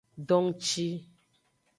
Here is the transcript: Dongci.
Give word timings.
Dongci. 0.27 0.87